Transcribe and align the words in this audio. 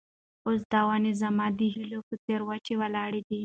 اوس 0.45 0.61
دا 0.73 0.81
ونه 0.87 1.11
زما 1.21 1.45
د 1.59 1.61
هیلو 1.73 1.99
په 2.07 2.15
څېر 2.23 2.39
وچه 2.49 2.73
ولاړه 2.81 3.21
ده. 3.27 3.37